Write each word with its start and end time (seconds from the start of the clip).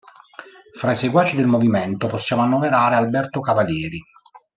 Fra 0.79 0.93
i 0.93 0.95
seguaci 0.95 1.35
del 1.35 1.45
movimento 1.45 2.07
possiamo 2.07 2.41
annoverare 2.41 2.95
Alberto 2.95 3.39
Cavalieri. 3.39 4.01